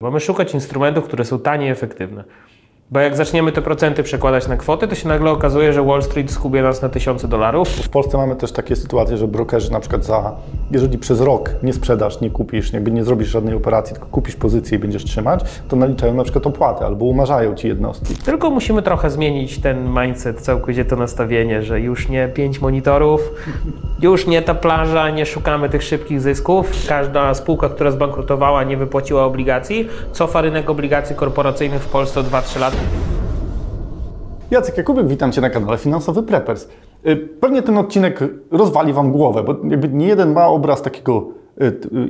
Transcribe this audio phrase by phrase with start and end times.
[0.00, 2.24] Mamy szukać instrumentów, które są tanie i efektywne.
[2.90, 6.30] Bo jak zaczniemy te procenty przekładać na kwotę, to się nagle okazuje, że Wall Street
[6.30, 7.68] skubie nas na tysiące dolarów.
[7.68, 10.32] W Polsce mamy też takie sytuacje, że brokerzy na przykład za,
[10.70, 14.78] jeżeli przez rok nie sprzedasz, nie kupisz, jakby nie zrobisz żadnej operacji, tylko kupisz pozycję
[14.78, 18.14] i będziesz trzymać, to naliczają na przykład opłaty albo umarzają ci jednostki.
[18.14, 23.20] Tylko musimy trochę zmienić ten mindset, całkowicie to nastawienie, że już nie pięć monitorów,
[24.02, 26.70] już nie ta plaża, nie szukamy tych szybkich zysków.
[26.88, 32.60] Każda spółka, która zbankrutowała, nie wypłaciła obligacji, cofa rynek obligacji korporacyjnych w Polsce o 2-3
[32.60, 32.75] lata.
[34.50, 36.68] Jacek Jakubek, witam Cię na kanale Finansowy Preppers.
[37.06, 41.28] Y, Pewnie ten odcinek rozwali Wam głowę, bo jakby nie jeden ma obraz takiego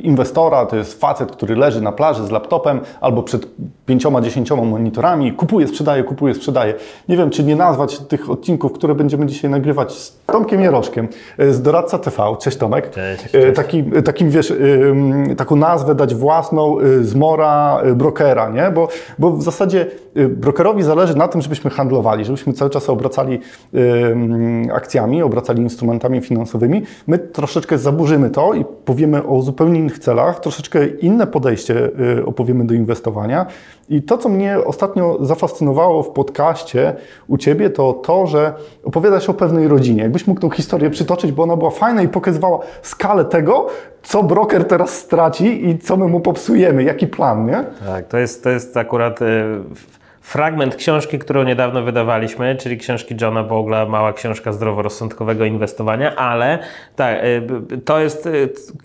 [0.02, 3.46] inwestora, to jest facet, który leży na plaży z laptopem albo przed
[3.86, 6.74] pięcioma, dziesięcioma monitorami, kupuje, sprzedaje, kupuje, sprzedaje.
[7.08, 11.08] Nie wiem, czy nie nazwać tych odcinków, które będziemy dzisiaj nagrywać z Tomkiem Jeroszkiem,
[11.40, 12.36] y, z Doradca TV.
[12.40, 12.90] Cześć Tomek.
[12.90, 14.52] Cześć, Y, Taki, takim, wiesz,
[15.36, 18.70] taką nazwę dać własną y, z mora y, brokera, nie?
[18.70, 23.40] Bo, bo w zasadzie y, brokerowi zależy na tym, żebyśmy handlowali, żebyśmy cały czas obracali
[24.72, 26.82] akcjami, obracali instrumentami finansowymi.
[27.06, 32.66] My troszeczkę zaburzymy to i powiemy o zupełnie innych celach, troszeczkę inne podejście y, opowiemy
[32.66, 33.46] do inwestowania.
[33.88, 36.96] I to, co mnie ostatnio zafascynowało w podcaście
[37.28, 38.52] u Ciebie, to to, że
[38.84, 40.02] opowiadasz o pewnej rodzinie.
[40.02, 43.66] Jakbyś mógł tą historię przytoczyć, bo ona była fajna i pokazywała skalę tego,
[44.02, 47.64] co broker teraz straci i co my mu popsujemy, jaki plan, nie?
[47.86, 49.86] Tak, to jest, to jest akurat f-
[50.26, 56.58] fragment książki, którą niedawno wydawaliśmy, czyli książki Johna Bogla, mała książka zdroworozsądkowego inwestowania, ale
[56.96, 58.30] tak, b- to jest e,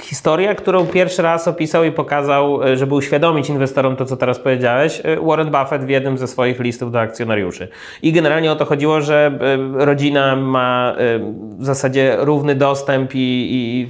[0.03, 5.01] historia, którą pierwszy raz opisał i pokazał, e, żeby uświadomić inwestorom to, co teraz powiedziałeś,
[5.21, 7.67] Warren Buffett w jednym ze swoich listów do akcjonariuszy.
[8.01, 9.39] I generalnie o to chodziło, że
[9.73, 10.95] rodzina ma
[11.59, 13.87] w zasadzie równy dostęp i, i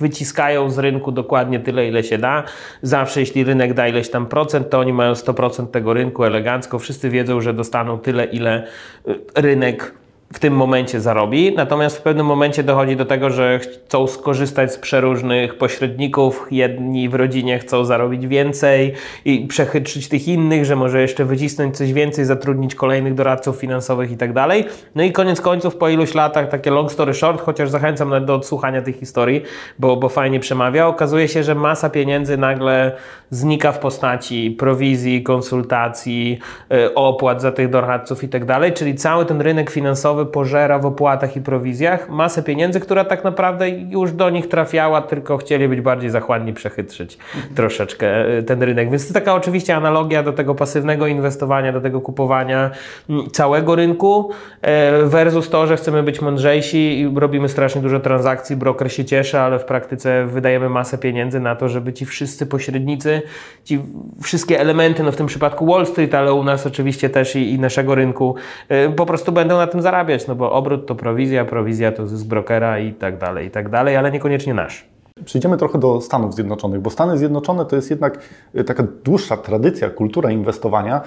[0.00, 2.42] wyciskają z rynku dokładnie tyle, ile się da.
[2.82, 6.78] Zawsze jeśli rynek da ileś tam procent, to oni mają 100% tego rynku elegancko.
[6.82, 8.66] Wszyscy wiedzą, że dostaną tyle, ile
[9.08, 9.94] y, rynek
[10.32, 11.54] w tym momencie zarobi.
[11.56, 16.46] Natomiast w pewnym momencie dochodzi do tego, że chcą skorzystać z przeróżnych pośredników.
[16.50, 18.92] Jedni w rodzinie chcą zarobić więcej
[19.24, 24.16] i przechytrzyć tych innych, że może jeszcze wycisnąć coś więcej, zatrudnić kolejnych doradców finansowych i
[24.16, 24.64] tak dalej.
[24.94, 28.82] No i koniec końców po iluś latach, takie long story short, chociaż zachęcam do odsłuchania
[28.82, 29.42] tych historii,
[29.78, 32.92] bo, bo fajnie przemawia, okazuje się, że masa pieniędzy nagle
[33.30, 36.38] znika w postaci prowizji, konsultacji,
[36.72, 40.86] y, opłat za tych doradców i tak dalej, czyli cały ten rynek finansowy pożera w
[40.86, 45.80] opłatach i prowizjach masę pieniędzy, która tak naprawdę już do nich trafiała, tylko chcieli być
[45.80, 47.18] bardziej zachłanni, przechytrzyć
[47.54, 48.90] troszeczkę y, ten rynek.
[48.90, 52.70] Więc to taka oczywiście analogia do tego pasywnego inwestowania, do tego kupowania
[53.10, 54.30] mm, całego rynku
[54.62, 59.38] e, versus to, że chcemy być mądrzejsi i robimy strasznie dużo transakcji, broker się cieszy,
[59.38, 63.22] ale w praktyce wydajemy masę pieniędzy na to, żeby ci wszyscy pośrednicy,
[63.64, 63.80] ci
[64.22, 67.58] wszystkie elementy, no w tym przypadku Wall Street, ale u nas oczywiście też i, i
[67.58, 68.34] naszego rynku,
[68.72, 72.26] y, po prostu będą na tym zarabiać, no bo obrót to prowizja, prowizja to zysk
[72.26, 74.91] brokera i tak dalej, i tak dalej, ale niekoniecznie nasz.
[75.24, 78.18] Przejdziemy trochę do Stanów Zjednoczonych, bo Stany Zjednoczone to jest jednak
[78.54, 81.00] y, taka dłuższa tradycja, kultura inwestowania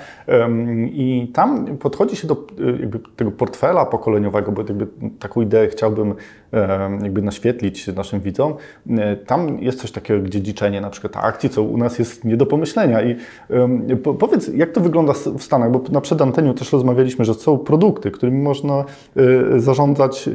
[0.86, 2.48] i tam podchodzi się do
[2.80, 4.64] jakby tego portfela pokoleniowego, bo
[5.20, 8.54] taką ideę chciałbym ym, jakby naświetlić naszym widzom.
[8.88, 8.94] Y,
[9.26, 12.46] Tam jest coś takiego jak dziedziczenie na przykład akcji, co u nas jest nie do
[12.46, 13.16] pomyślenia i
[14.20, 18.42] powiedz, jak to wygląda w Stanach, bo na przedanteniu też rozmawialiśmy, że są produkty, którymi
[18.42, 18.84] można
[19.58, 20.30] zarządzać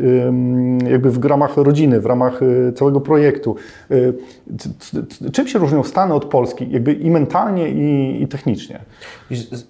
[0.91, 2.41] jakby w ramach rodziny, w ramach
[2.75, 3.57] całego projektu.
[3.91, 4.15] Y,
[5.33, 8.81] Czym się różnią Stany od Polski, jakby i mentalnie, i, i technicznie?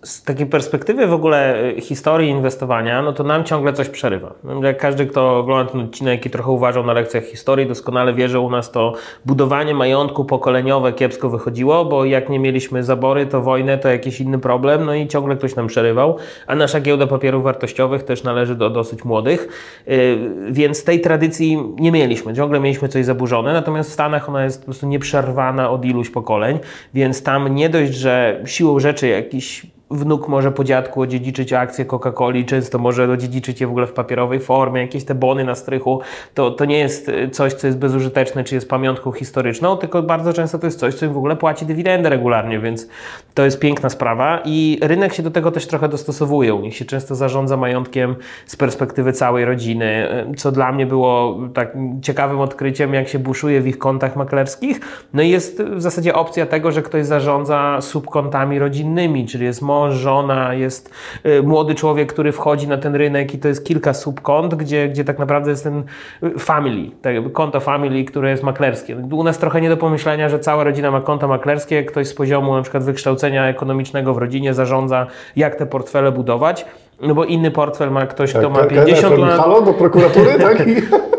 [0.03, 4.35] Z takiej perspektywy w ogóle y, historii inwestowania, no to nam ciągle coś przerywa.
[4.45, 8.29] No, Jak każdy, kto ogląda ten odcinek i trochę uważał na lekcjach historii, doskonale wie,
[8.29, 13.43] że u nas to budowanie majątku pokoleniowe kiepsko wychodziło, bo jak nie mieliśmy zabory, to
[13.43, 17.45] wojnę, to jakiś inny problem, no i ciągle ktoś nam przerywał, a nasza giełda papierów
[17.45, 19.49] wartościowych też należy do dosyć młodych,
[19.89, 20.19] y,
[20.51, 24.65] więc tej tradycji nie mieliśmy, ciągle mieliśmy coś zaburzone, natomiast w Stanach ona jest po
[24.65, 26.59] prostu nieprzerwana od iluś pokoleń,
[26.95, 32.45] więc tam nie dość, że siłą rzeczy jakiś wnuk może po dziadku odziedziczyć akcje Coca-Coli,
[32.45, 36.01] często może odziedziczyć je w ogóle w papierowej formie, jakieś te bony na strychu,
[36.35, 40.33] to, to nie jest y, coś, co jest bezużyteczne, czy jest pamiątką historyczną, tylko bardzo
[40.33, 42.89] często to jest coś, co im w ogóle płaci dywidendę regularnie, więc
[43.35, 46.55] to jest piękna sprawa i rynek się do tego też trochę dostosowuje.
[46.55, 48.17] U nich się często zarządza majątkiem
[48.47, 53.61] z perspektywy całej rodziny, y, co dla mnie było tak ciekawym odkryciem, jak się buszuje
[53.61, 54.81] w ich kontach maklerskich.
[55.15, 59.80] No i jest w zasadzie opcja tego, że ktoś zarządza subkontami rodzinnymi, czyli jest mąż,
[59.81, 60.91] mąż, żona, jest
[61.27, 65.05] y, młody człowiek, który wchodzi na ten rynek i to jest kilka subkont, gdzie, gdzie
[65.05, 65.83] tak naprawdę jest ten
[66.23, 68.97] y, family, tak konto family, które jest maklerskie.
[68.97, 72.57] U nas trochę nie do pomyślenia, że cała rodzina ma konto maklerskie, ktoś z poziomu
[72.57, 75.07] na przykład wykształcenia ekonomicznego w rodzinie zarządza,
[75.37, 76.67] jak te portfele budować,
[77.03, 79.41] no bo inny portfel ma ktoś, kto ma 50 lat.
[79.41, 80.63] Halo do prokuratury, tak?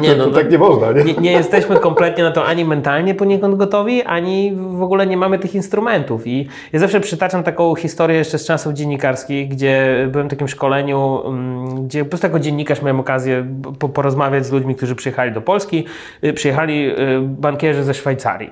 [0.00, 0.92] Nie, no, to, tak nie można.
[0.92, 1.04] Nie?
[1.04, 1.14] nie?
[1.14, 5.54] Nie, jesteśmy kompletnie na to ani mentalnie poniekąd gotowi, ani w ogóle nie mamy tych
[5.54, 6.26] instrumentów.
[6.26, 11.22] I ja zawsze przytaczam taką historię jeszcze z czasów dziennikarskich, gdzie byłem w takim szkoleniu,
[11.26, 13.46] mm, gdzie po prostu jako dziennikarz miałem okazję
[13.94, 15.84] porozmawiać z ludźmi, którzy przyjechali do Polski.
[16.24, 18.50] Y, przyjechali y, bankierzy ze Szwajcarii.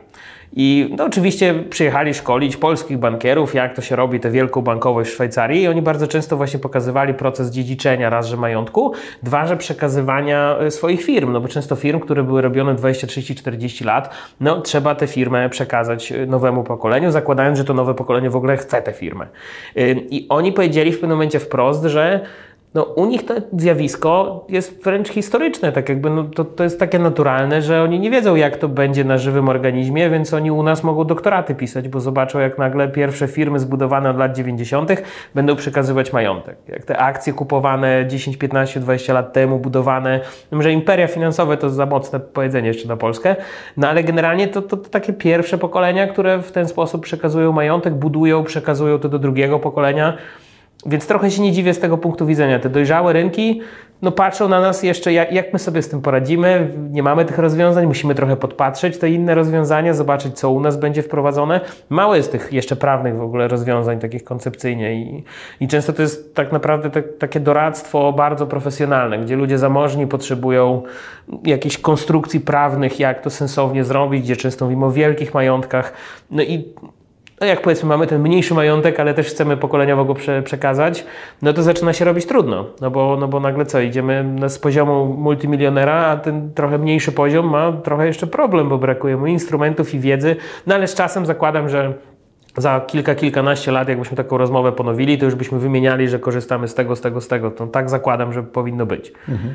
[0.56, 5.14] I no, oczywiście przyjechali szkolić polskich bankierów, jak to się robi, tę wielką bankowość w
[5.14, 8.92] Szwajcarii i oni bardzo często właśnie pokazywali proces dziedziczenia raz, że majątku,
[9.22, 13.34] dwa, że przekazywania e, swoich firm, no bo często firm, które były robione 20, 30,
[13.34, 14.10] 40 lat,
[14.40, 18.56] no trzeba tę firmę przekazać e, nowemu pokoleniu, zakładając, że to nowe pokolenie w ogóle
[18.56, 19.26] chce tę firmę.
[19.76, 22.20] E, I oni powiedzieli w pewnym momencie wprost, że
[22.74, 26.98] no, u nich to zjawisko jest wręcz historyczne, tak jakby no, to, to jest takie
[26.98, 30.84] naturalne, że oni nie wiedzą, jak to będzie na żywym organizmie, więc oni u nas
[30.84, 34.90] mogą doktoraty pisać, bo zobaczą, jak nagle pierwsze firmy zbudowane od lat 90.
[35.34, 36.56] będą przekazywać majątek.
[36.68, 40.20] Jak te akcje kupowane 10, 15, 20 lat temu, budowane,
[40.52, 43.36] no, że imperia finansowe to za mocne powiedzenie jeszcze na Polskę,
[43.76, 47.94] no ale generalnie to, to, to takie pierwsze pokolenia, które w ten sposób przekazują majątek,
[47.94, 50.16] budują, przekazują to do drugiego pokolenia.
[50.86, 52.58] Więc trochę się nie dziwię z tego punktu widzenia.
[52.58, 53.60] Te dojrzałe rynki
[54.04, 56.70] no patrzą na nas jeszcze, jak, jak my sobie z tym poradzimy.
[56.90, 61.02] Nie mamy tych rozwiązań, musimy trochę podpatrzeć te inne rozwiązania, zobaczyć, co u nas będzie
[61.02, 61.60] wprowadzone.
[61.88, 65.24] Mało jest tych jeszcze prawnych w ogóle rozwiązań, takich koncepcyjnie i,
[65.60, 70.82] i często to jest tak naprawdę te, takie doradztwo bardzo profesjonalne, gdzie ludzie zamożni potrzebują
[71.44, 75.92] jakichś konstrukcji prawnych, jak to sensownie zrobić, gdzie często mówimy o wielkich majątkach.
[76.30, 76.74] No i
[77.44, 81.04] no jak powiedzmy mamy ten mniejszy majątek, ale też chcemy pokoleniowo go prze, przekazać,
[81.42, 85.04] no to zaczyna się robić trudno, no bo, no bo nagle co, idziemy z poziomu
[85.06, 90.00] multimilionera, a ten trochę mniejszy poziom ma trochę jeszcze problem, bo brakuje mu instrumentów i
[90.00, 90.36] wiedzy,
[90.66, 91.92] no ale z czasem zakładam, że
[92.56, 96.74] za kilka, kilkanaście lat, jakbyśmy taką rozmowę ponowili, to już byśmy wymieniali, że korzystamy z
[96.74, 97.50] tego, z tego, z tego.
[97.50, 99.12] To tak zakładam, że powinno być.
[99.28, 99.54] Mhm.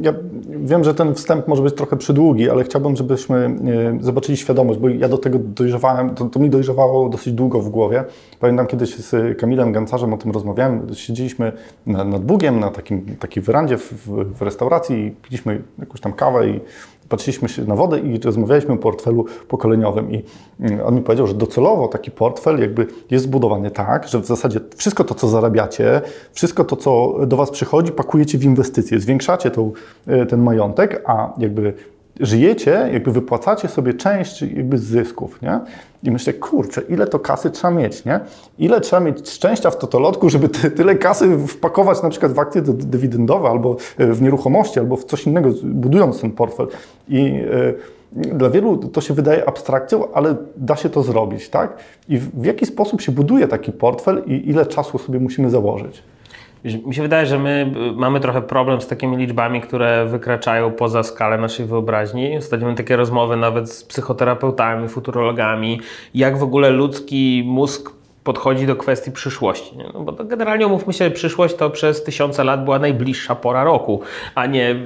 [0.00, 0.12] Ja
[0.48, 3.56] wiem, że ten wstęp może być trochę przydługi, ale chciałbym, żebyśmy
[4.00, 8.04] zobaczyli świadomość, bo ja do tego dojrzewałem, to, to mi dojrzewało dosyć długo w głowie.
[8.40, 10.94] Pamiętam kiedyś z Kamilem Gancarzem o tym rozmawiałem.
[10.94, 11.52] Siedzieliśmy
[11.86, 13.92] nad Bugiem na takim, takiej werandzie w,
[14.38, 16.60] w, restauracji i piliśmy jakąś tam kawę i
[17.08, 20.24] patrzyliśmy się na wodę i rozmawialiśmy o portfelu pokoleniowym i
[20.60, 24.60] mm, on mi powiedział, że docelowo taki portfel jakby jest zbudowany tak, że w zasadzie
[24.76, 26.00] wszystko to, co zarabiacie,
[26.32, 29.72] wszystko to, co do Was przychodzi, pakujecie w inwestycje, zwiększacie tą,
[30.06, 31.72] e, ten majątek, a jakby
[32.20, 35.60] żyjecie, jakby wypłacacie sobie część jakby zysków, nie?
[36.02, 38.20] I myślę, kurczę, ile to kasy trzeba mieć, nie?
[38.58, 42.62] Ile trzeba mieć szczęścia w totolotku, żeby ty, tyle kasy wpakować na przykład w akcje
[42.64, 46.66] dywidendowe, albo e, w nieruchomości, albo w coś innego, budując ten portfel.
[47.08, 47.78] I yy,
[48.12, 51.76] dla wielu to się wydaje abstrakcją, ale da się to zrobić, tak?
[52.08, 56.02] I w, w jaki sposób się buduje taki portfel i ile czasu sobie musimy założyć?
[56.64, 61.02] Mi się wydaje, że my y, mamy trochę problem z takimi liczbami, które wykraczają poza
[61.02, 62.36] skalę naszej wyobraźni.
[62.36, 65.80] Ostatnio takie rozmowy nawet z psychoterapeutami, futurologami,
[66.14, 67.97] jak w ogóle ludzki mózg
[68.28, 69.76] podchodzi do kwestii przyszłości.
[69.76, 69.90] Nie?
[69.94, 74.00] No bo generalnie umówmy się, przyszłość to przez tysiące lat była najbliższa pora roku,
[74.34, 74.76] a nie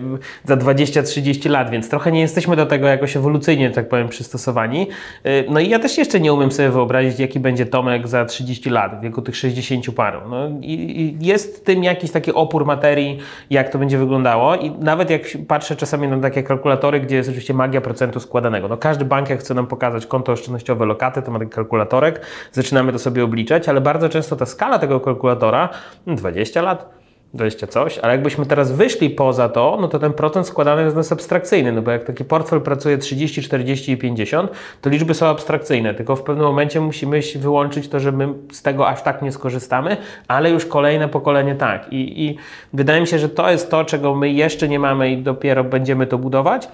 [0.45, 4.89] za 20-30 lat, więc trochę nie jesteśmy do tego jakoś ewolucyjnie, tak powiem, przystosowani.
[5.27, 8.71] Y, no i ja też jeszcze nie umiem sobie wyobrazić, jaki będzie Tomek za 30
[8.71, 10.21] lat, w wieku tych 60 paru.
[10.29, 13.19] No i jest tym jakiś taki opór materii,
[13.51, 17.55] jak to będzie wyglądało i nawet jak patrzę czasami na takie kalkulatory, gdzie jest oczywiście
[17.55, 18.69] magia procentu składanego.
[18.69, 22.21] No każdy bank, jak chce nam pokazać konto oszczędnościowe lokaty, to ma taki kalkulatorek,
[22.53, 25.69] zaczynamy to sobie obliczać, ale bardzo często ta skala tego kalkulatora
[26.07, 27.03] 20 hmm, lat,
[27.35, 31.13] 20 coś, ale jakbyśmy teraz wyszli poza to, no to ten procent składany jest nas
[31.13, 35.95] abstrakcyjny, no bo jak taki portfel pracuje 30, 40 i 50, to liczby są abstrakcyjne,
[35.95, 39.97] tylko w pewnym momencie musimy wyłączyć to, że my z tego aż tak nie skorzystamy,
[40.29, 41.93] ale już kolejne pokolenie tak.
[41.93, 42.37] I, i
[42.73, 46.07] wydaje mi się, że to jest to, czego my jeszcze nie mamy i dopiero będziemy
[46.07, 46.69] to budować.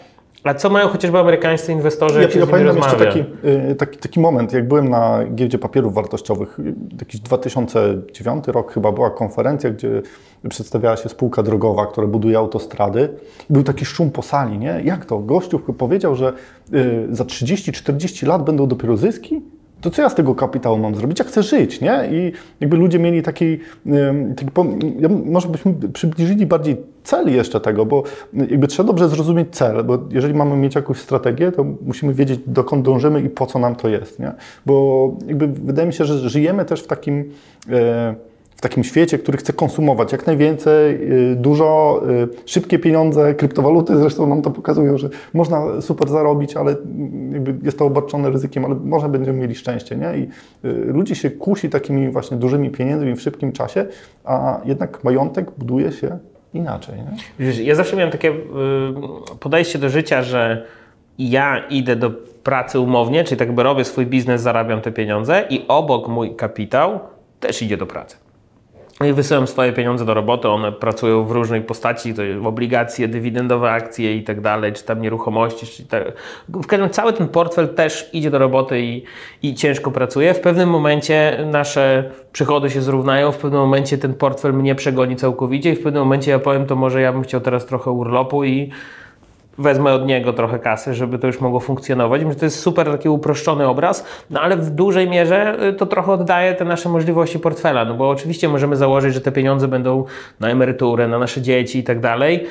[0.48, 2.22] A co mają chociażby amerykańscy inwestorzy?
[2.22, 3.24] Ja, ja pamiętam jeszcze taki,
[3.70, 8.92] y, taki, taki moment, jak byłem na giełdzie papierów wartościowych, y, jakiś 2009 rok chyba
[8.92, 10.02] była konferencja, gdzie
[10.48, 13.08] przedstawiała się spółka drogowa, która buduje autostrady.
[13.50, 14.80] Był taki szum po sali, nie?
[14.84, 15.18] Jak to?
[15.18, 16.32] Gościu powiedział, że
[16.72, 19.42] y, za 30-40 lat będą dopiero zyski?
[19.80, 21.18] To co ja z tego kapitału mam zrobić?
[21.18, 22.08] Jak chcę żyć, nie?
[22.12, 23.58] I jakby ludzie mieli taki,
[24.36, 24.50] taki
[24.98, 29.98] ja, może byśmy przybliżyli bardziej cel jeszcze tego, bo jakby trzeba dobrze zrozumieć cel, bo
[30.10, 33.88] jeżeli mamy mieć jakąś strategię, to musimy wiedzieć, dokąd dążymy i po co nam to
[33.88, 34.32] jest, nie?
[34.66, 37.32] Bo jakby wydaje mi się, że żyjemy też w takim...
[37.70, 38.27] E,
[38.58, 44.26] w takim świecie, który chce konsumować jak najwięcej, y, dużo, y, szybkie pieniądze, kryptowaluty zresztą
[44.26, 46.76] nam to pokazują, że można super zarobić, ale
[47.62, 49.96] jest to obarczone ryzykiem, ale może będziemy mieli szczęście.
[49.96, 50.18] Nie?
[50.18, 50.28] I
[50.68, 53.86] y, ludzi się kusi takimi właśnie dużymi pieniędzmi w szybkim czasie,
[54.24, 56.18] a jednak majątek buduje się
[56.54, 56.94] inaczej.
[56.96, 57.46] Nie?
[57.46, 58.34] Wiesz, ja zawsze miałem takie
[59.40, 60.66] podejście do życia, że
[61.18, 62.10] ja idę do
[62.42, 67.00] pracy umownie, czyli tak by robię swój biznes, zarabiam te pieniądze i obok mój kapitał
[67.40, 68.27] też idzie do pracy.
[69.00, 73.70] No i wysyłam swoje pieniądze do roboty, one pracują w różnej postaci, to obligacje, dywidendowe
[73.70, 76.12] akcje i tak dalej, czy tam nieruchomości, czy tak.
[76.48, 79.04] W każdym razie cały ten portfel też idzie do roboty i,
[79.42, 80.34] i ciężko pracuje.
[80.34, 85.72] W pewnym momencie nasze przychody się zrównają, w pewnym momencie ten portfel mnie przegoni całkowicie
[85.72, 88.70] i w pewnym momencie ja powiem, to może ja bym chciał teraz trochę urlopu i
[89.58, 92.20] wezmę od niego trochę kasy, żeby to już mogło funkcjonować.
[92.20, 95.86] Myślę, że to jest super taki uproszczony obraz, no ale w dużej mierze y, to
[95.86, 100.04] trochę oddaje te nasze możliwości portfela, no bo oczywiście możemy założyć, że te pieniądze będą
[100.40, 102.46] na emeryturę, na nasze dzieci i tak dalej,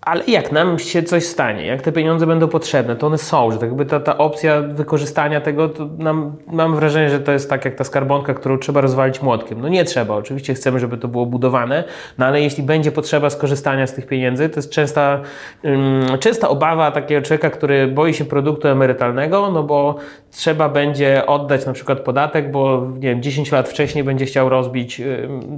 [0.00, 3.58] ale jak nam się coś stanie, jak te pieniądze będą potrzebne, to one są, że
[3.58, 7.64] tak jakby ta, ta opcja wykorzystania tego, to nam, mam wrażenie, że to jest tak
[7.64, 9.60] jak ta skarbonka, którą trzeba rozwalić młotkiem.
[9.60, 11.84] No nie trzeba, oczywiście chcemy, żeby to było budowane,
[12.18, 15.20] no ale jeśli będzie potrzeba skorzystania z tych pieniędzy, to jest częsta,
[15.62, 19.94] um, częsta obawa takiego człowieka, który boi się produktu emerytalnego, no bo
[20.30, 25.02] trzeba będzie oddać na przykład podatek, bo nie wiem, 10 lat wcześniej będzie chciał rozbić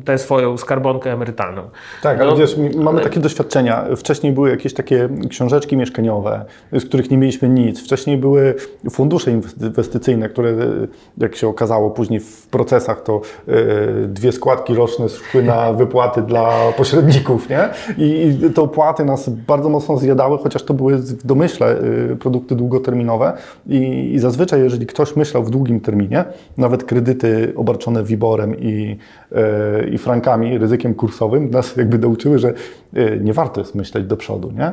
[0.05, 1.63] tę swoją skarbonkę emerytalną.
[2.03, 3.85] Tak, ale no, wiesz, mamy takie doświadczenia.
[3.97, 7.85] Wcześniej były jakieś takie książeczki mieszkaniowe, z których nie mieliśmy nic.
[7.85, 8.55] Wcześniej były
[8.91, 10.55] fundusze inwestycyjne, które
[11.19, 13.53] jak się okazało później w procesach, to e,
[14.07, 17.69] dwie składki roczne szły na wypłaty dla pośredników, nie?
[17.99, 21.79] I te opłaty nas bardzo mocno zjadały, chociaż to były w domyśle
[22.13, 23.33] e, produkty długoterminowe
[23.69, 26.25] i, zazwyczaj jeżeli ktoś myślał w długim terminie,
[26.57, 28.97] nawet kredyty obarczone wiborem i,
[29.33, 32.55] e, i frankami, ryzykiem kursowym, nas jakby nauczyły, że
[33.21, 34.73] nie warto jest myśleć do przodu, nie?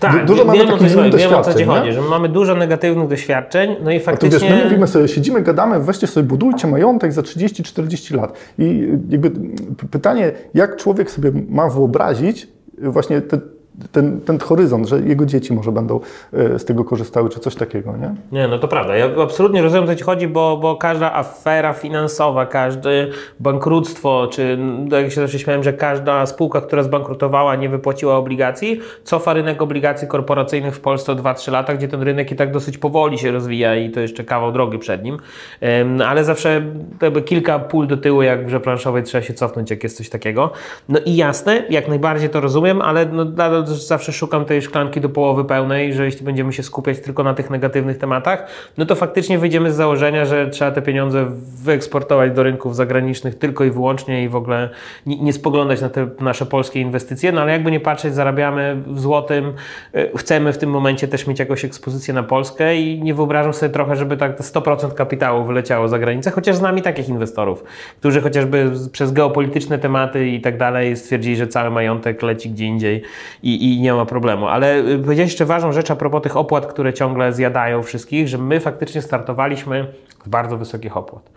[0.00, 1.18] Tak, dużo mamy takich doświadczeń.
[1.18, 4.36] Wiem o co Ci chodzi, że mamy dużo negatywnych doświadczeń, no i faktycznie...
[4.36, 8.38] A tu wiesz, my mówimy sobie, siedzimy, gadamy, weźcie sobie, budujcie majątek za 30-40 lat.
[8.58, 9.30] I jakby
[9.90, 12.48] pytanie, jak człowiek sobie ma wyobrazić
[12.82, 13.40] właśnie te
[13.92, 16.00] ten, ten horyzont, że jego dzieci może będą
[16.32, 18.14] e, z tego korzystały, czy coś takiego, nie?
[18.32, 18.96] Nie, no to prawda.
[18.96, 23.06] Ja absolutnie rozumiem, o co Ci chodzi, bo, bo każda afera finansowa, każde
[23.40, 24.56] bankructwo, czy
[24.90, 29.62] no, jak się zawsze śmiałem, że każda spółka, która zbankrutowała, nie wypłaciła obligacji, cofa rynek
[29.62, 33.30] obligacji korporacyjnych w Polsce o 2-3 lata, gdzie ten rynek i tak dosyć powoli się
[33.30, 35.18] rozwija i to jeszcze kawał drogi przed nim.
[36.06, 36.62] Ale zawsze
[37.02, 40.08] jakby kilka pól do tyłu, jak w grze planszowej trzeba się cofnąć, jak jest coś
[40.08, 40.50] takiego.
[40.88, 43.24] No i jasne, jak najbardziej to rozumiem, ale no,
[43.66, 47.50] zawsze szukam tej szklanki do połowy pełnej, że jeśli będziemy się skupiać tylko na tych
[47.50, 48.46] negatywnych tematach,
[48.78, 51.26] no to faktycznie wyjdziemy z założenia, że trzeba te pieniądze
[51.62, 54.70] wyeksportować do rynków zagranicznych tylko i wyłącznie i w ogóle
[55.06, 59.52] nie, spoglądać na te nasze polskie inwestycje, no ale jakby nie patrzeć, zarabiamy w złotym,
[59.94, 63.72] y, chcemy w tym momencie też mieć jakąś ekspozycję na Polskę i nie wyobrażam sobie
[63.72, 67.64] trochę, żeby tak 100% kapitału wyleciało za granicę, chociaż z nami takich inwestorów,
[67.98, 73.02] którzy chociażby przez geopolityczne tematy i tak dalej stwierdzili, że cały majątek leci gdzie indziej
[73.42, 74.48] i i, nie ma problemu.
[74.48, 78.38] Ale y, powiedziałeś jeszcze ważną rzecz a propos tych opłat, które ciągle zjadają wszystkich, że
[78.38, 79.86] my faktycznie startowaliśmy
[80.24, 81.30] z bardzo wysokich opłat.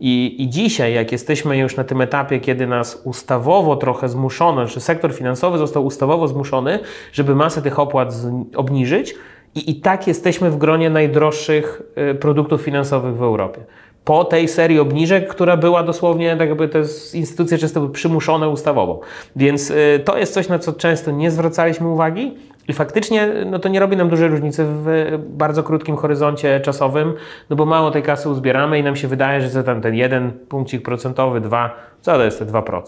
[0.00, 4.80] I, I dzisiaj, jak jesteśmy już na tym etapie, kiedy nas ustawowo trochę zmuszono, czy
[4.80, 6.78] sektor finansowy został ustawowo zmuszony,
[7.12, 9.14] żeby masę tych opłat z, obniżyć,
[9.54, 13.60] i, i tak jesteśmy w gronie najdroższych y, produktów finansowych w Europie
[14.06, 16.82] po tej serii obniżek, która była dosłownie, tak jakby te
[17.14, 19.00] instytucje często były przymuszone ustawowo.
[19.36, 22.34] Więc y, to jest coś, na co często nie zwracaliśmy uwagi,
[22.68, 27.14] i faktycznie no to nie robi nam dużej różnicy w bardzo krótkim horyzoncie czasowym,
[27.50, 30.82] no bo mało tej kasy uzbieramy i nam się wydaje, że tam ten jeden punkcik
[30.82, 32.82] procentowy, dwa, co to jest te 2%.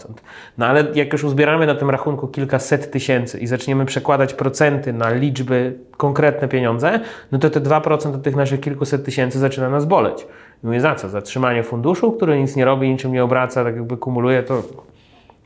[0.57, 5.09] No ale jak już uzbieramy na tym rachunku kilkaset tysięcy i zaczniemy przekładać procenty na
[5.09, 6.99] liczby, konkretne pieniądze,
[7.31, 10.27] no to te 2% od tych naszych kilkuset tysięcy zaczyna nas boleć.
[10.63, 11.09] Mówię, za co?
[11.09, 14.63] Za trzymanie funduszu, który nic nie robi, niczym nie obraca, tak jakby kumuluje, to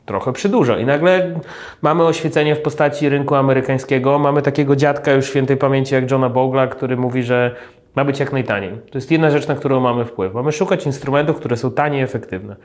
[0.06, 0.78] trochę przydużo.
[0.78, 1.40] I nagle
[1.82, 6.66] mamy oświecenie w postaci rynku amerykańskiego, mamy takiego dziadka już świętej pamięci jak Johna Bogla,
[6.66, 7.56] który mówi, że
[7.94, 8.70] ma być jak najtaniej.
[8.70, 10.34] To jest jedna rzecz, na którą mamy wpływ.
[10.34, 12.56] Mamy szukać instrumentów, które są tanie i efektywne.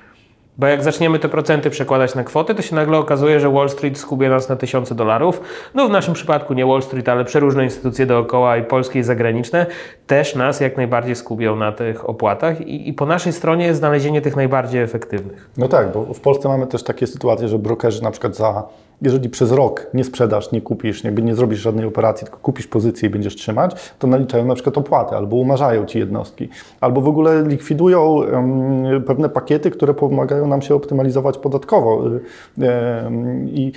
[0.60, 3.98] Bo jak zaczniemy te procenty przekładać na kwoty, to się nagle okazuje, że Wall Street
[3.98, 5.42] skubie nas na tysiące dolarów.
[5.74, 9.66] No w naszym przypadku nie Wall Street, ale przeróżne instytucje dookoła i polskie i zagraniczne
[10.08, 14.22] też nas jak najbardziej skubią na tych opłatach i, i po naszej stronie jest znalezienie
[14.22, 15.50] tych najbardziej efektywnych.
[15.58, 18.64] No tak, bo w Polsce mamy też takie sytuacje, że brokerzy na przykład za
[19.02, 23.10] jeżeli przez rok nie sprzedasz, nie kupisz, jakby nie zrobisz żadnej operacji, tylko kupisz pozycję
[23.10, 26.50] i będziesz trzymać, to naliczają na przykład opłaty, albo umarzają ci jednostki,
[26.82, 31.96] albo w ogóle likwidują um, pewne pakiety, które pomagają nam się optymalizować podatkowo.
[31.96, 33.72] Um, I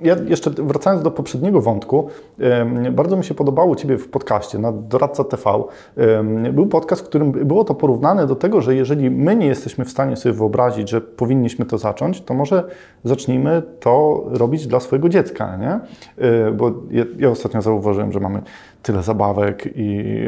[0.00, 2.08] ja jeszcze wracając do poprzedniego wątku,
[2.92, 5.62] bardzo mi się podobało Ciebie w podcaście na Doradca TV.
[6.52, 9.90] Był podcast, w którym było to porównane do tego, że jeżeli my nie jesteśmy w
[9.90, 12.64] stanie sobie wyobrazić, że powinniśmy to zacząć, to może
[13.04, 15.80] zacznijmy to robić dla swojego dziecka, nie?
[16.28, 16.72] E, bo
[17.18, 18.42] ja ostatnio zauważyłem, że mamy
[18.84, 20.20] tyle zabawek i,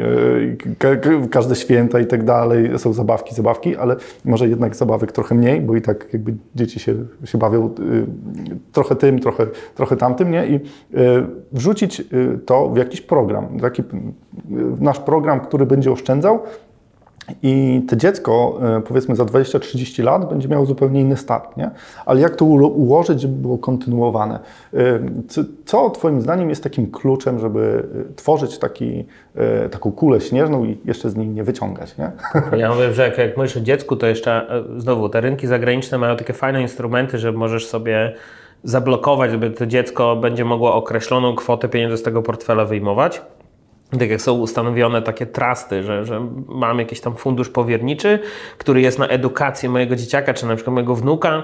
[1.31, 3.95] każde święta i tak dalej, są zabawki, zabawki, ale
[4.25, 6.95] może jednak zabawek trochę mniej, bo i tak jakby dzieci się,
[7.25, 7.71] się bawią y,
[8.71, 10.47] trochę tym, trochę, trochę tamtym, nie?
[10.47, 10.59] I y,
[11.51, 13.83] wrzucić y, to w jakiś program, taki
[14.79, 16.39] nasz program, który będzie oszczędzał,
[17.43, 21.69] i to dziecko, e, powiedzmy za 20-30 lat, będzie miało zupełnie inny start, nie?
[22.05, 24.39] Ale jak to ułożyć, żeby było kontynuowane?
[24.73, 24.99] E,
[25.65, 29.05] co Twoim zdaniem jest takim kluczem, żeby e, tworzyć taki,
[29.71, 32.11] taką kulę śnieżną i jeszcze z niej nie wyciągać, nie?
[32.59, 36.17] Ja mówię, że jak, jak myślisz o dziecku, to jeszcze znowu te rynki zagraniczne mają
[36.17, 38.13] takie fajne instrumenty, że możesz sobie
[38.63, 43.21] zablokować, żeby to dziecko będzie mogło określoną kwotę pieniędzy z tego portfela wyjmować
[43.91, 48.19] tak jak są ustanowione takie trusty, że, że mam jakiś tam fundusz powierniczy,
[48.57, 51.43] który jest na edukację mojego dzieciaka, czy na przykład mojego wnuka,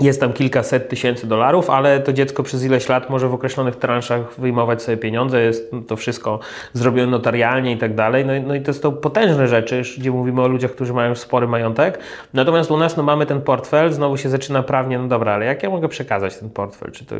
[0.00, 4.20] jest tam kilkaset tysięcy dolarów, ale to dziecko przez ileś lat może w określonych transzach
[4.38, 6.38] wyjmować sobie pieniądze, jest to wszystko
[6.72, 8.26] zrobione notarialnie i tak dalej.
[8.26, 11.98] No, no i to są potężne rzeczy, gdzie mówimy o ludziach, którzy mają spory majątek.
[12.34, 15.62] Natomiast u nas no, mamy ten portfel, znowu się zaczyna prawnie, no dobra, ale jak
[15.62, 16.92] ja mogę przekazać ten portfel?
[16.92, 17.14] Czy to...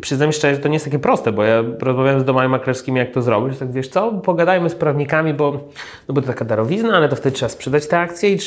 [0.00, 3.10] Przyznam szczerze, że to nie jest takie proste, bo ja rozmawiałem z domami maklerskimi, jak
[3.10, 5.52] to zrobić, tak wiesz co, pogadajmy z prawnikami, bo,
[6.08, 8.38] no bo to taka darowizna, ale to wtedy trzeba sprzedać te akcje i,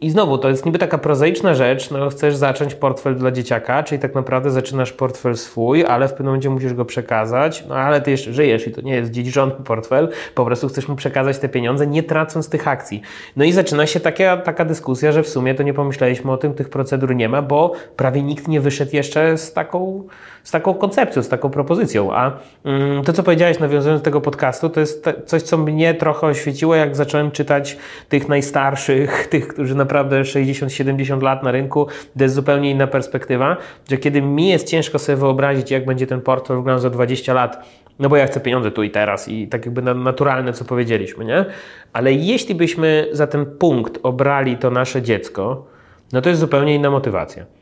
[0.00, 3.82] i znowu, to jest niby taka prozaiczna rzecz, no chcesz chcesz zacząć portfel dla dzieciaka,
[3.82, 8.00] czyli tak naprawdę zaczynasz portfel swój, ale w pewnym momencie musisz go przekazać, no ale
[8.00, 11.48] ty jeszcze żyjesz i to nie jest dziedziczony portfel, po prostu chcesz mu przekazać te
[11.48, 13.02] pieniądze, nie tracąc tych akcji.
[13.36, 16.54] No i zaczyna się taka, taka dyskusja, że w sumie to nie pomyśleliśmy o tym,
[16.54, 20.04] tych procedur nie ma, bo prawie nikt nie wyszedł jeszcze z taką
[20.44, 22.14] z taką koncepcją, z taką propozycją.
[22.14, 22.32] A
[22.64, 26.74] mm, to, co powiedziałeś nawiązując do tego podcastu, to jest coś, co mnie trochę oświeciło,
[26.74, 27.76] jak zacząłem czytać
[28.08, 31.86] tych najstarszych, tych, którzy naprawdę 60-70 lat na rynku,
[32.18, 33.56] to jest zupełnie inna perspektywa,
[33.90, 37.64] że kiedy mi jest ciężko sobie wyobrazić, jak będzie ten portfel wyglądał za 20 lat,
[37.98, 41.44] no bo ja chcę pieniądze tu i teraz i tak jakby naturalne, co powiedzieliśmy, nie?
[41.92, 45.66] Ale jeśli byśmy za ten punkt obrali to nasze dziecko,
[46.12, 47.61] no to jest zupełnie inna motywacja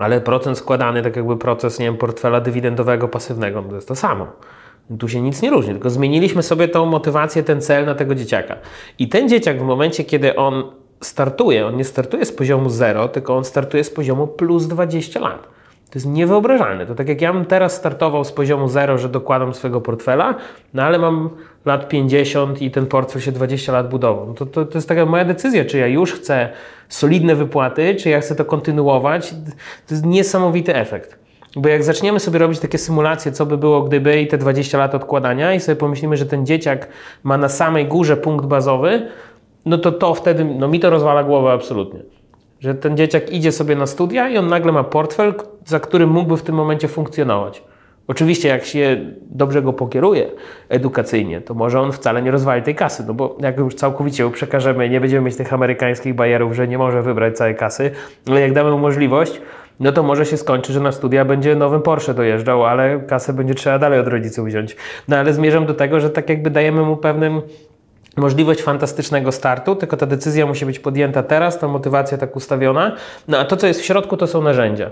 [0.00, 3.96] ale procent składany, tak jakby proces, nie wiem, portfela dywidendowego, pasywnego, no to jest to
[3.96, 4.26] samo.
[4.98, 8.56] Tu się nic nie różni, tylko zmieniliśmy sobie tą motywację, ten cel na tego dzieciaka.
[8.98, 13.36] I ten dzieciak w momencie, kiedy on startuje, on nie startuje z poziomu 0, tylko
[13.36, 15.48] on startuje z poziomu plus 20 lat.
[15.90, 16.86] To jest niewyobrażalne.
[16.86, 20.34] To tak jak ja bym teraz startował z poziomu 0, że dokładam swojego portfela,
[20.74, 21.30] no ale mam
[21.64, 24.26] lat 50 i ten portfel się 20 lat budował.
[24.26, 26.48] No to, to, to jest taka moja decyzja, czy ja już chcę
[26.88, 29.30] solidne wypłaty, czy ja chcę to kontynuować.
[29.86, 31.18] To jest niesamowity efekt.
[31.56, 34.94] Bo jak zaczniemy sobie robić takie symulacje, co by było gdyby i te 20 lat
[34.94, 36.88] odkładania i sobie pomyślimy, że ten dzieciak
[37.22, 39.08] ma na samej górze punkt bazowy,
[39.66, 42.00] no to to wtedy, no mi to rozwala głowę absolutnie.
[42.60, 45.34] Że ten dzieciak idzie sobie na studia i on nagle ma portfel,
[45.66, 47.62] za którym mógłby w tym momencie funkcjonować.
[48.08, 48.96] Oczywiście, jak się
[49.30, 50.30] dobrze go pokieruje
[50.68, 54.30] edukacyjnie, to może on wcale nie rozwali tej kasy, no bo jak już całkowicie ją
[54.30, 57.90] przekażemy, nie będziemy mieć tych amerykańskich bajerów, że nie może wybrać całej kasy,
[58.28, 59.40] ale jak damy mu możliwość,
[59.80, 63.54] no to może się skończy, że na studia będzie nowym Porsche dojeżdżał, ale kasę będzie
[63.54, 64.76] trzeba dalej od rodziców wziąć.
[65.08, 67.42] No ale zmierzam do tego, że tak jakby dajemy mu pewnym
[68.16, 72.96] możliwość fantastycznego startu, tylko ta decyzja musi być podjęta teraz, ta motywacja tak ustawiona.
[73.28, 74.90] No a to, co jest w środku, to są narzędzia.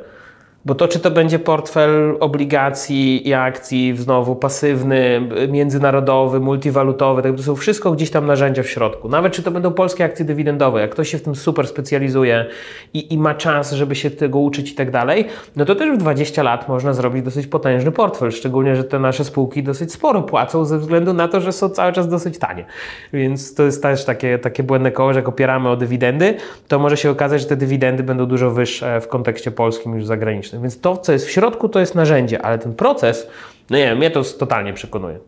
[0.64, 7.42] Bo to, czy to będzie portfel obligacji i akcji, znowu pasywny, międzynarodowy, multiwalutowy, tak to
[7.42, 9.08] są wszystko gdzieś tam narzędzia w środku.
[9.08, 12.46] Nawet czy to będą polskie akcje dywidendowe, jak ktoś się w tym super specjalizuje
[12.94, 15.24] i, i ma czas, żeby się tego uczyć i tak dalej,
[15.56, 19.24] no to też w 20 lat można zrobić dosyć potężny portfel, szczególnie, że te nasze
[19.24, 22.64] spółki dosyć sporo płacą ze względu na to, że są cały czas dosyć tanie.
[23.12, 26.34] Więc to jest też takie, takie błędne koło, że jak opieramy o dywidendy,
[26.68, 30.47] to może się okazać, że te dywidendy będą dużo wyższe w kontekście polskim niż zagranicznym.
[30.52, 33.26] Więc to, co jest w środku, to jest narzędzie, ale ten proces,
[33.70, 35.18] no nie wiem, mnie to totalnie przekonuje.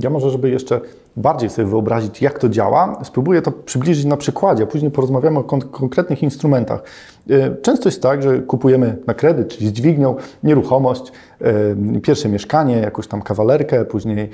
[0.00, 0.80] Ja może, żeby jeszcze
[1.16, 5.44] bardziej sobie wyobrazić, jak to działa, spróbuję to przybliżyć na przykładzie, a później porozmawiamy o
[5.44, 6.82] kon konkretnych instrumentach.
[7.30, 12.76] E, często jest tak, że kupujemy na kredyt, czyli z dźwignią, nieruchomość, e, pierwsze mieszkanie,
[12.76, 14.30] jakąś tam kawalerkę, później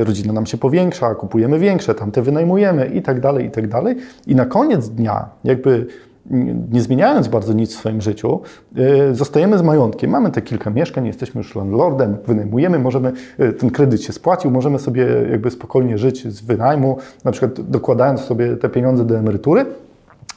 [0.00, 3.96] e, rodzina nam się powiększa, kupujemy większe, tamte wynajmujemy i tak dalej, i tak dalej.
[4.26, 5.86] I na koniec dnia, jakby
[6.70, 8.40] nie zmieniając bardzo nic w swoim życiu,
[9.12, 10.10] zostajemy z majątkiem.
[10.10, 13.12] Mamy te kilka mieszkań, jesteśmy już landlordem, wynajmujemy, możemy,
[13.58, 18.56] ten kredyt się spłacił, możemy sobie jakby spokojnie żyć z wynajmu, na przykład dokładając sobie
[18.56, 19.66] te pieniądze do emerytury.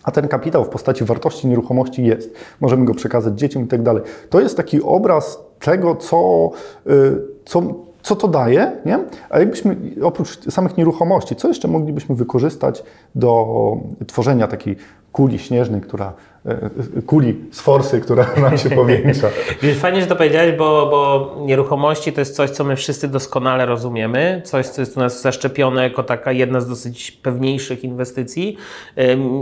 [0.03, 2.33] A ten kapitał w postaci wartości nieruchomości jest.
[2.61, 4.03] Możemy go przekazać dzieciom i tak dalej.
[4.29, 6.51] To jest taki obraz tego, co,
[7.45, 7.61] co,
[8.05, 8.99] co to daje, nie?
[9.29, 12.83] A jakbyśmy oprócz samych nieruchomości, co jeszcze moglibyśmy wykorzystać
[13.15, 13.47] do
[14.07, 14.75] tworzenia takiej
[15.11, 16.13] kuli śnieżnej, która
[17.05, 19.27] kuli z forsy, która nam się powiększa.
[19.79, 24.41] Fajnie, że to powiedziałeś, bo, bo nieruchomości to jest coś, co my wszyscy doskonale rozumiemy,
[24.45, 28.57] coś, co jest u nas zaszczepione jako taka jedna z dosyć pewniejszych inwestycji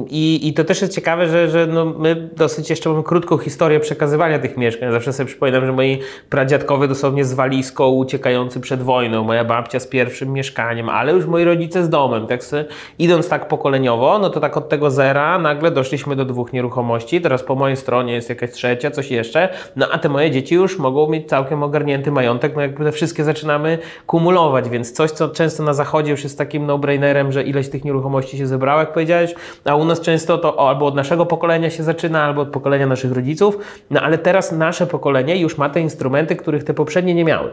[0.10, 3.80] i, i to też jest ciekawe, że, że no my dosyć jeszcze mamy krótką historię
[3.80, 4.92] przekazywania tych mieszkań.
[4.92, 9.88] Zawsze sobie przypominam, że moi pradziadkowie dosłownie z walizką uciekający przed wojną, moja babcia z
[9.88, 12.66] pierwszym mieszkaniem, ale już moi rodzice z domem, tak sobie,
[13.00, 17.22] idąc tak pokoleniowo, no to tak od tego zera nagle doszliśmy do dwóch nieruchomości nieruchomości,
[17.22, 20.80] teraz po mojej stronie jest jakaś trzecia, coś jeszcze, no a te moje dzieci już
[20.80, 23.78] mogą mieć całkiem ogarnięty majątek, no jakby te wszystkie zaczynamy
[24.08, 28.38] kumulować, więc coś, co często na zachodzie już jest takim no-brainerem, że ileś tych nieruchomości
[28.38, 32.24] się zebrało, jak powiedziałeś, a u nas często to albo od naszego pokolenia się zaczyna,
[32.24, 33.58] albo od pokolenia naszych rodziców,
[33.90, 37.52] no ale teraz nasze pokolenie już ma te instrumenty, których te poprzednie nie miały.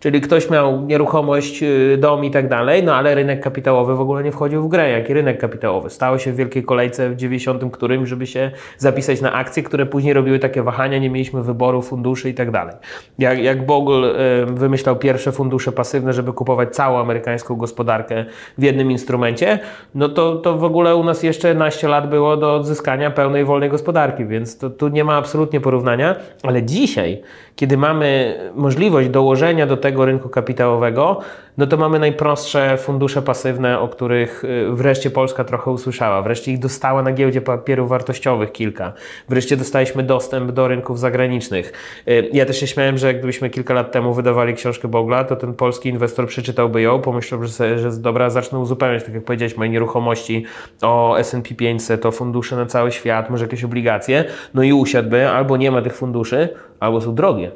[0.00, 4.22] Czyli ktoś miał nieruchomość, y, dom i tak dalej, no ale rynek kapitałowy w ogóle
[4.22, 4.90] nie wchodził w grę.
[4.90, 5.90] Jaki rynek kapitałowy?
[5.90, 10.14] Stało się w wielkiej kolejce w 90 którymś, żeby się zapisać na akcje, które później
[10.14, 12.74] robiły takie wahania, nie mieliśmy wyboru funduszy i tak dalej.
[13.18, 14.14] Jak, jak Bogle
[14.46, 18.24] wymyślał pierwsze fundusze pasywne, żeby kupować całą amerykańską gospodarkę
[18.58, 19.58] w jednym instrumencie,
[19.94, 23.70] no to, to w ogóle u nas jeszcze naście lat było do odzyskania pełnej wolnej
[23.70, 27.22] gospodarki, więc to, tu nie ma absolutnie porównania, ale dzisiaj
[27.58, 31.20] kiedy mamy możliwość dołożenia do tego rynku kapitałowego,
[31.58, 36.22] no to mamy najprostsze fundusze pasywne, o których y, wreszcie Polska trochę usłyszała.
[36.22, 38.92] Wreszcie ich dostała na giełdzie papierów wartościowych kilka.
[39.28, 41.72] Wreszcie dostaliśmy dostęp do rynków zagranicznych.
[42.08, 45.54] Y, ja też się śmiałem, że gdybyśmy kilka lat temu wydawali książkę Bogla, to ten
[45.54, 49.70] polski inwestor przeczytałby ją, pomyślał, że, że jest dobra, zacznę uzupełniać, tak jak powiedziałeś, moje
[49.70, 50.44] nieruchomości
[50.82, 55.56] o S&P 500, o fundusze na cały świat, może jakieś obligacje, no i usiadłby, albo
[55.56, 56.48] nie ma tych funduszy,
[56.80, 57.50] albo są drogie.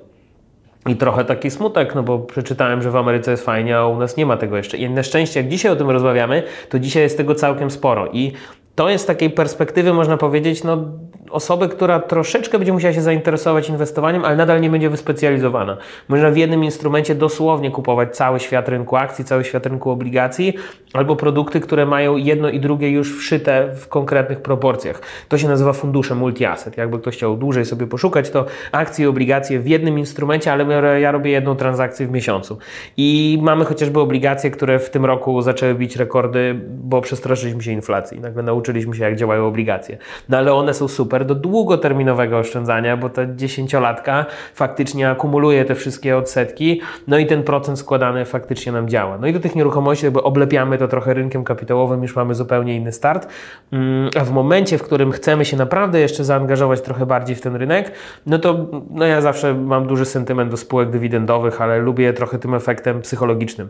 [0.86, 4.16] I trochę taki smutek, no bo przeczytałem, że w Ameryce jest fajnie, a u nas
[4.16, 4.76] nie ma tego jeszcze.
[4.76, 8.08] I na szczęście, jak dzisiaj o tym rozmawiamy, to dzisiaj jest tego całkiem sporo.
[8.12, 8.32] I
[8.74, 10.84] to jest z takiej perspektywy, można powiedzieć, no,
[11.30, 15.76] osoby, która troszeczkę będzie musiała się zainteresować inwestowaniem, ale nadal nie będzie wyspecjalizowana.
[16.08, 20.54] Można w jednym instrumencie dosłownie kupować cały świat rynku akcji, cały świat rynku obligacji,
[20.92, 25.00] albo produkty, które mają jedno i drugie już wszyte w konkretnych proporcjach.
[25.28, 26.76] To się nazywa fundusze multi-asset.
[26.76, 31.12] Jakby ktoś chciał dłużej sobie poszukać, to akcje i obligacje w jednym instrumencie, ale ja
[31.12, 32.58] robię jedną transakcję w miesiącu.
[32.96, 38.20] I mamy chociażby obligacje, które w tym roku zaczęły bić rekordy, bo przestraszyliśmy się inflacji.
[38.20, 38.61] Nagle nauczyliśmy
[38.92, 39.98] się, jak działają obligacje.
[40.28, 46.16] No ale one są super do długoterminowego oszczędzania, bo ta dziesięciolatka faktycznie akumuluje te wszystkie
[46.16, 49.18] odsetki, no i ten procent składany faktycznie nam działa.
[49.18, 52.92] No i do tych nieruchomości jakby oblepiamy to trochę rynkiem kapitałowym, już mamy zupełnie inny
[52.92, 53.28] start.
[53.72, 57.56] Mm, a w momencie, w którym chcemy się naprawdę jeszcze zaangażować trochę bardziej w ten
[57.56, 57.92] rynek,
[58.26, 62.54] no to no ja zawsze mam duży sentyment do spółek dywidendowych, ale lubię trochę tym
[62.54, 63.68] efektem psychologicznym.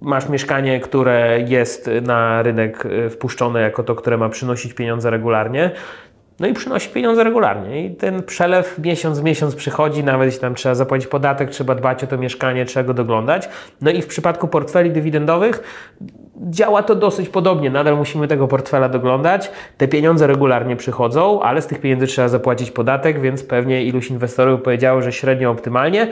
[0.00, 5.70] Masz mieszkanie, które jest na rynek e, wpuszczone jako to, które ma przynosić pieniądze regularnie,
[6.40, 7.84] no i przynosi pieniądze regularnie.
[7.84, 12.04] I ten przelew miesiąc w miesiąc przychodzi, nawet jeśli tam trzeba zapłacić podatek, trzeba dbać
[12.04, 13.48] o to mieszkanie, trzeba go doglądać.
[13.80, 15.62] No i w przypadku portfeli dywidendowych
[16.36, 17.70] działa to dosyć podobnie.
[17.70, 19.50] Nadal musimy tego portfela doglądać.
[19.76, 24.62] Te pieniądze regularnie przychodzą, ale z tych pieniędzy trzeba zapłacić podatek, więc pewnie iluś inwestorów
[24.62, 26.08] powiedziało, że średnio optymalnie.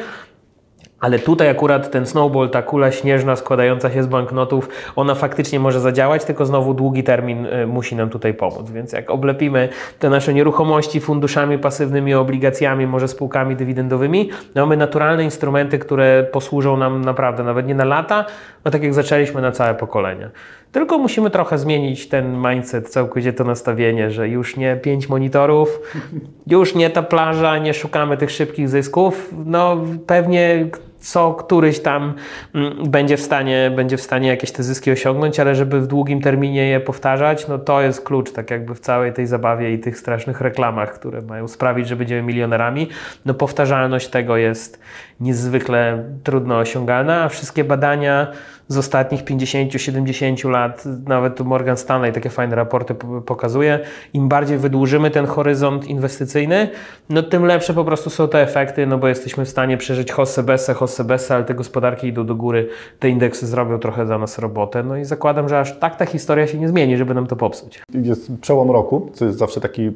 [1.01, 5.81] Ale tutaj akurat ten snowball, ta kula śnieżna składająca się z banknotów, ona faktycznie może
[5.81, 8.71] zadziałać, tylko znowu długi termin y, musi nam tutaj pomóc.
[8.71, 15.25] Więc jak oblepimy te nasze nieruchomości funduszami pasywnymi, obligacjami, może spółkami dywidendowymi, no mamy naturalne
[15.25, 18.25] instrumenty, które posłużą nam naprawdę nawet nie na lata,
[18.65, 20.31] no tak jak zaczęliśmy na całe pokolenie.
[20.73, 25.81] Tylko musimy trochę zmienić ten mindset, całkowicie to nastawienie, że już nie pięć monitorów,
[26.47, 29.35] już nie ta plaża, nie szukamy tych szybkich zysków.
[29.45, 30.67] No pewnie
[31.01, 32.15] co któryś tam
[32.55, 36.21] mm, będzie w stanie, będzie w stanie jakieś te zyski osiągnąć, ale żeby w długim
[36.21, 39.99] terminie je powtarzać, no to jest klucz, tak jakby w całej tej zabawie i tych
[39.99, 42.89] strasznych reklamach, które mają sprawić, że będziemy milionerami,
[43.27, 44.81] no powtarzalność tego jest
[45.21, 48.33] niezwykle trudno osiągalna, a wszystkie badania
[48.69, 52.95] z ostatnich 50-70 lat, nawet tu Morgan Stanley takie fajne raporty
[53.27, 53.81] pokazuje,
[54.13, 56.69] im bardziej wydłużymy ten horyzont inwestycyjny,
[57.11, 60.43] no tym lepsze po prostu są te efekty, no bo jesteśmy w stanie przeżyć hossę
[60.43, 64.39] besę, hossę besę, ale te gospodarki idą do góry, te indeksy zrobią trochę za nas
[64.39, 67.37] robotę, no i zakładam, że aż tak ta historia się nie zmieni, żeby nam to
[67.37, 67.83] popsuć.
[67.95, 69.91] Jest przełom roku, to jest zawsze taki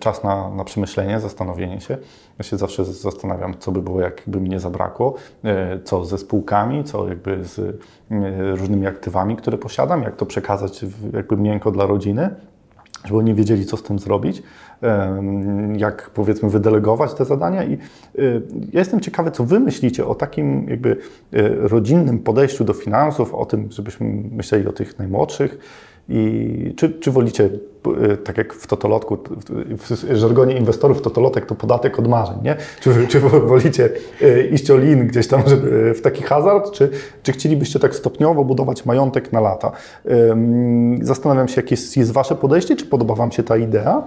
[0.00, 1.96] czas na, na przemyślenie, zastanowienie się.
[2.40, 6.84] Ja się zawsze zastanawiam, co by było, jakby mi nie zabrakło, e, co ze spółkami,
[6.84, 12.30] co jakby z e, różnymi aktywami, które posiadam, jak to przekazać jakby miękko dla rodziny,
[13.04, 14.42] żeby oni wiedzieli, co z tym zrobić,
[15.76, 17.78] jak powiedzmy wydelegować te zadania i e,
[18.72, 20.96] ja jestem ciekawy, co Wy myślicie o takim jakby
[21.58, 25.58] rodzinnym podejściu do finansów, o tym, żebyśmy myśleli o tych najmłodszych
[26.08, 27.50] i czy, czy wolicie
[27.86, 29.18] Y, tak jak w totolotku,
[29.78, 32.56] w żargonie inwestorów totolotek to podatek od marzeń, nie?
[32.80, 33.90] Czy, czy wolicie
[34.22, 36.90] y, iść olin gdzieś tam żeby, w taki hazard, czy,
[37.22, 39.72] czy chcielibyście tak stopniowo budować majątek na lata?
[41.02, 44.02] Zastanawiam się, jakie jest, jest Wasze podejście, czy podoba Wam się ta idea?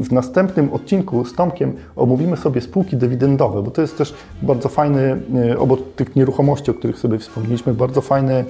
[0.00, 5.20] W następnym odcinku z Tomkiem omówimy sobie spółki dywidendowe, bo to jest też bardzo fajny,
[5.58, 8.44] obok tych nieruchomości, o których sobie wspomnieliśmy, bardzo fajny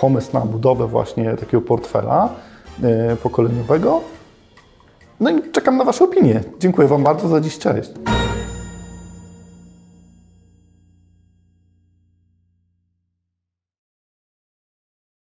[0.00, 2.28] pomysł na budowę właśnie takiego portfela.
[2.82, 4.00] E, pokoleniowego.
[5.20, 6.40] No i czekam na Wasze opinie.
[6.58, 7.58] Dziękuję Wam bardzo za dziś.
[7.58, 7.90] Cześć.